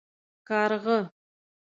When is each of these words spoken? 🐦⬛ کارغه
🐦⬛ 0.03 0.03
کارغه 0.47 0.99